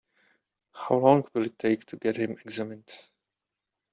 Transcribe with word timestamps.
How 0.73 0.95
long 0.95 1.29
will 1.31 1.45
it 1.45 1.59
take 1.59 1.85
to 1.85 1.95
get 1.95 2.17
him 2.17 2.31
examined? 2.31 2.91